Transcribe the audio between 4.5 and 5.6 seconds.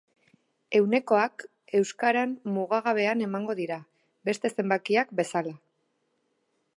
zenbakiak bezala.